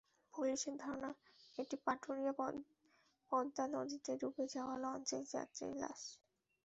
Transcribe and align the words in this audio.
পুলিশের 0.33 0.75
ধারণা, 0.77 1.09
এটি 1.57 1.75
পাটুরিয়ায় 1.85 2.35
পদ্মা 3.31 3.65
নদীতে 3.75 4.11
ডুবে 4.21 4.45
যাওয়া 4.53 4.75
লঞ্চের 4.83 5.23
যাত্রীর 5.33 5.73
লাশ। 5.81 6.01